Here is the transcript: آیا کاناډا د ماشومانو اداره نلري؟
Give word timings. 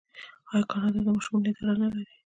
آیا 0.51 0.65
کاناډا 0.71 0.99
د 1.05 1.07
ماشومانو 1.15 1.47
اداره 1.51 1.75
نلري؟ 1.81 2.05